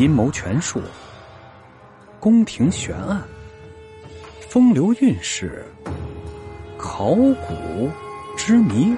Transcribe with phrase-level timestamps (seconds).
[0.00, 0.80] 阴谋权术、
[2.18, 3.22] 宫廷悬案、
[4.48, 5.62] 风流韵事、
[6.78, 7.90] 考古
[8.34, 8.96] 之谜，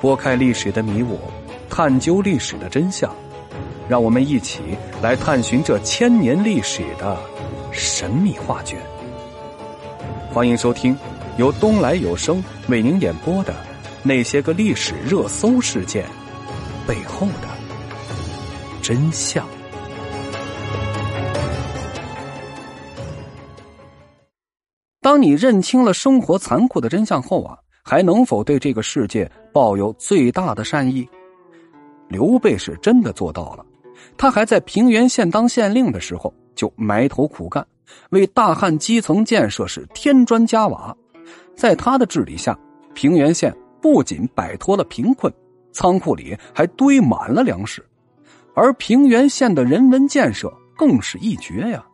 [0.00, 1.20] 拨开历史的迷雾，
[1.70, 3.14] 探究历史的真相，
[3.88, 7.16] 让我们一起来探寻这千年历史的
[7.70, 8.76] 神秘画卷。
[10.32, 10.98] 欢迎收听
[11.36, 13.52] 由东来有声为您演播的
[14.02, 16.04] 《那些个历史热搜事件
[16.88, 17.53] 背后的
[18.84, 19.42] 真相》。
[25.00, 31.08] 当你认清了生活残酷的真相后啊，还能否对这个世界抱有最大的善意？
[32.08, 33.64] 刘备是真的做到了。
[34.18, 37.66] 他还在平原县当县令的时候就埋头苦干，
[38.10, 40.94] 为大汉基层建设是添砖加瓦。
[41.56, 42.54] 在他的治理下，
[42.92, 45.32] 平原县不仅摆脱了贫困，
[45.72, 47.82] 仓库里还堆满了粮食，
[48.54, 51.84] 而平原县的人文建设更是一绝呀。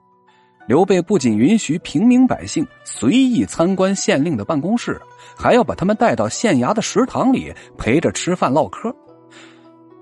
[0.68, 5.00] 刘备不仅允许平民百姓随意参观县令的办公室，
[5.36, 8.94] 还要把他们带到县衙的食堂里陪着吃饭唠嗑。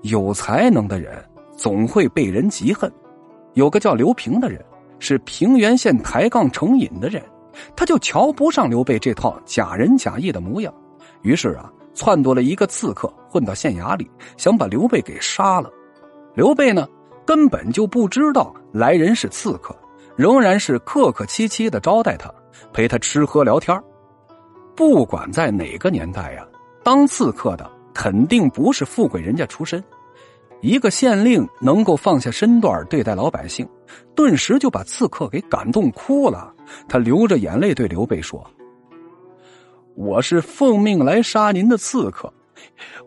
[0.02, 1.24] 有才能的人
[1.56, 2.92] 总会被人嫉恨。
[3.54, 4.62] 有个叫刘平的人，
[4.98, 7.22] 是平原县抬杠成瘾的人，
[7.74, 10.74] 他就瞧不上刘备这套假仁假义的模样，
[11.22, 15.70] 于是啊，撺掇了一个刺客混到县衙里，想把刘备给杀了。
[16.38, 16.86] 刘备呢，
[17.26, 19.76] 根本就不知道来人是刺客。
[20.14, 22.32] 仍然是客客气气的招待他，
[22.72, 23.76] 陪他吃喝聊天
[24.76, 26.46] 不管在哪个年代呀，
[26.84, 29.82] 当刺客的肯定不是富贵人家出身。
[30.60, 33.68] 一个县令能够放下身段对待老百姓，
[34.14, 36.54] 顿时就把刺客给感动哭了。
[36.88, 38.48] 他流着眼泪对刘备说
[39.96, 42.32] ：“我是奉命来杀您的刺客，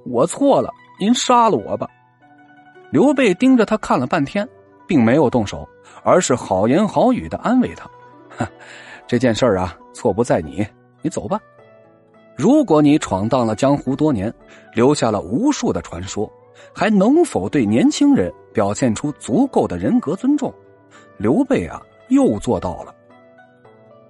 [0.05, 1.87] 我错了，您杀了我吧。”
[2.91, 4.47] 刘备盯着他看了半天，
[4.87, 5.67] 并没有动手。
[6.03, 8.49] 而是好言好语的安慰他，
[9.05, 10.65] 这件事儿啊，错不在你，
[11.03, 11.39] 你走吧。
[12.35, 14.33] 如果你闯荡了江湖多年，
[14.73, 16.31] 留下了无数的传说，
[16.73, 20.51] 还能否对年轻人表现出足够的人格尊重？
[21.17, 22.95] 刘备啊，又做到了。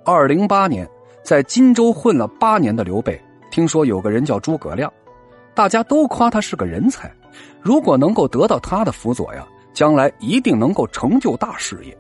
[0.06, 0.88] 二零八年，
[1.24, 3.22] 在荆州混了八年的刘备，
[3.52, 4.92] 听说有个人叫诸葛亮，
[5.54, 7.12] 大家都夸他是个人才，
[7.62, 9.48] 如果能够得到他的辅佐呀。
[9.74, 11.98] 将来一定能够成就大事业。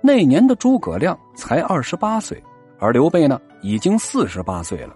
[0.00, 2.42] 那年的诸葛亮才二十八岁，
[2.80, 4.94] 而刘备呢已经四十八岁了。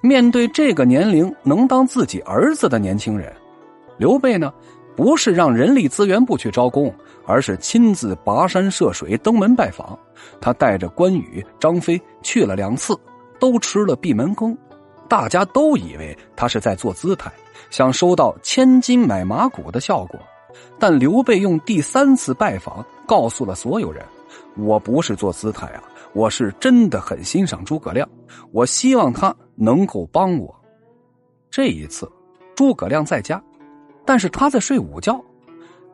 [0.00, 3.30] 面对这个年龄能当自己儿子的年轻人，
[3.98, 4.50] 刘备呢
[4.96, 6.90] 不是让人力资源部去招工，
[7.26, 9.96] 而是亲自跋山涉水登门拜访。
[10.40, 12.98] 他带着关羽、张飞去了两次，
[13.38, 14.56] 都吃了闭门羹。
[15.08, 17.32] 大家都以为他是在做姿态，
[17.70, 20.20] 想收到千金买马骨的效果。
[20.78, 24.04] 但刘备用第三次拜访告诉了所有人
[24.56, 28.08] ：“我不是做姿态啊，我是真的很欣赏诸葛亮，
[28.52, 30.54] 我希望他能够帮我。”
[31.50, 32.10] 这一次，
[32.54, 33.42] 诸葛亮在家，
[34.04, 35.22] 但是他在睡午觉。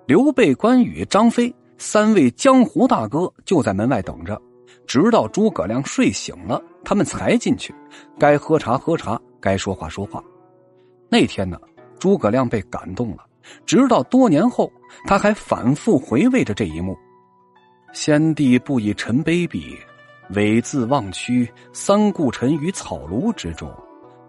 [0.06, 4.41] 刘备、关羽、张飞三位江湖大哥就在门外等着，
[4.87, 7.75] 直到诸葛亮睡醒了，他们才进去。
[8.19, 10.22] 该喝茶喝茶，该说话说话。
[11.09, 11.59] 那天呢，
[11.98, 13.26] 诸葛亮被感动了。
[13.66, 14.72] 直到多年后，
[15.06, 16.97] 他还反复回味着这一幕
[17.92, 19.76] ：“先帝不以臣卑鄙，
[20.32, 23.69] 猥自忘屈，三顾臣于草庐之中，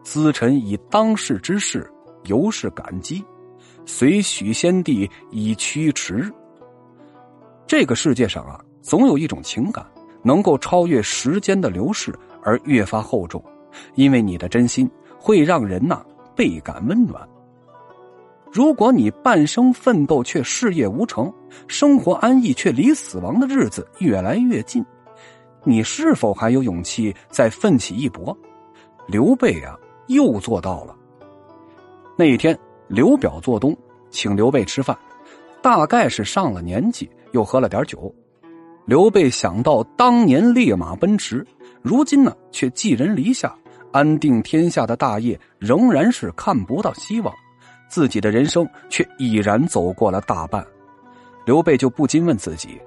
[0.03, 1.88] 咨臣以当世之事，
[2.24, 3.24] 由是感激，
[3.86, 6.34] 遂许先帝以驱驰。”
[7.68, 9.86] 这个世界上啊，总有一种情感
[10.24, 12.12] 能够超越时间的流逝
[12.42, 13.44] 而越发厚重，
[13.96, 14.90] 因为你的真心
[15.20, 16.04] 会让人呐
[16.36, 17.22] 倍感温暖。
[18.52, 21.32] 如果你半生奋斗却事业无成，
[21.68, 24.86] 生活安逸却离死亡的日子越来越近，
[25.64, 28.36] 你是否还有勇气再奋起一搏？
[29.08, 29.76] 刘备啊，
[30.08, 30.96] 又做到了。
[32.16, 32.58] 那一天，
[32.88, 33.76] 刘表做东，
[34.12, 34.96] 请刘备吃饭，
[35.62, 38.14] 大概是上了年纪，又喝了点酒。
[38.85, 41.45] 刘备想到当年烈马奔驰，
[41.81, 43.56] 如今呢却寄人篱下，
[43.91, 47.33] 安定天下的大业仍然是看不到希望。
[47.88, 50.65] 自己的人生却已然走过了大半，
[51.45, 52.81] 刘备就不禁问自己：“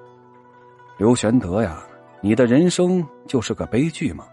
[0.99, 1.81] 刘玄德呀，
[2.21, 4.25] 你的人生就是个悲剧吗？”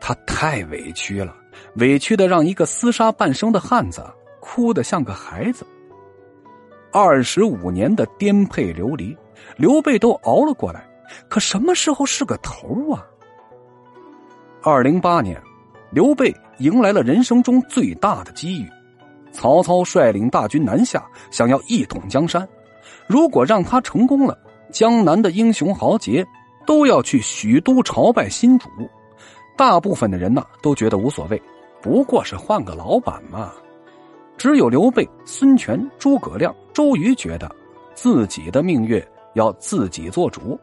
[0.00, 1.36] 他太委屈了，
[1.76, 4.02] 委屈的让一个厮杀半生的汉子
[4.40, 5.64] 哭得像个孩子。
[6.90, 9.16] 二十五年的颠沛流离，
[9.56, 10.86] 刘备都熬了过来，
[11.28, 13.04] 可什么时候是个头啊？
[14.62, 15.40] 二零八年，
[15.90, 18.68] 刘备迎来了人生中最大的机遇。
[19.32, 22.46] 曹操率领大军南下，想要一统江山。
[23.06, 24.38] 如果让他成功了，
[24.70, 26.24] 江南的英雄豪杰
[26.66, 28.68] 都要去许都朝拜新主。
[29.56, 31.40] 大部分的人呢都觉得无所谓，
[31.80, 33.52] 不过是换个老板嘛。
[34.38, 37.50] 只有刘备、孙权、诸葛亮、周瑜觉得
[37.94, 39.02] 自己的命运
[39.34, 40.58] 要自己做主。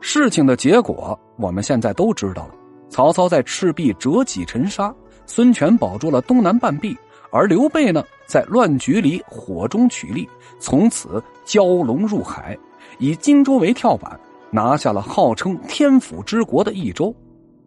[0.00, 2.54] 事情的结果我们现在都知道了：
[2.88, 4.94] 曹操在赤壁折戟沉沙，
[5.26, 6.96] 孙权保住了东南半壁，
[7.30, 10.28] 而刘备呢，在乱局里火中取栗，
[10.58, 12.56] 从此蛟龙入海，
[12.98, 14.18] 以荆州为跳板，
[14.50, 17.14] 拿下了号称天府之国的益州。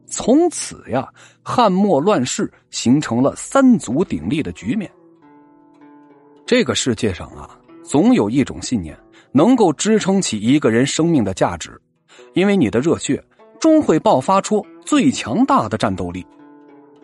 [0.07, 1.07] 从此呀，
[1.43, 4.89] 汉末乱世形成了三足鼎立的局面。
[6.45, 8.97] 这个世界上啊，总有一种信念
[9.31, 11.79] 能够支撑起一个人生命的价值。
[12.33, 13.23] 因为你的热血
[13.59, 16.25] 终会爆发出最强大的战斗力。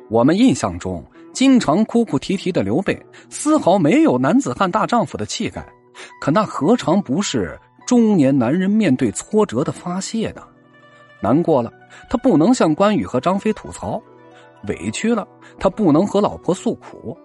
[0.10, 1.04] 我们印象中
[1.34, 2.98] 经常哭哭啼啼的刘备，
[3.30, 5.66] 丝毫没有男子汉大丈夫的气概，
[6.22, 10.42] 可那何尝不是中年男人面对挫折的发泄呢？
[11.22, 11.72] 难过了，
[12.10, 14.02] 他不能向关羽和张飞吐槽；
[14.68, 15.28] 委屈了，
[15.60, 17.16] 他不能和老婆诉苦；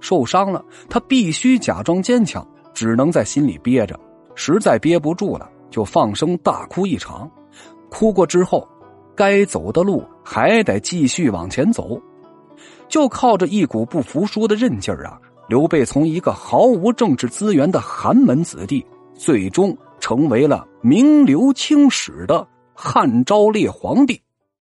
[0.00, 3.98] 受伤了，他必须假装坚强，只能在心里憋着。
[4.36, 5.50] 实在憋不住了。
[5.68, 7.28] 就放声大哭一场，
[7.90, 8.66] 哭过之后，
[9.14, 12.00] 该走的路还得继续往前走，
[12.88, 15.20] 就靠着一股不服输的韧劲儿啊！
[15.48, 24.18] 刘备从一个毫无政治资源的寒门子弟，最终成为了名留青史的汉昭烈皇帝。